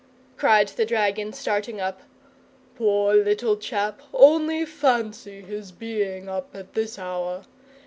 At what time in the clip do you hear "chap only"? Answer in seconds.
3.55-4.65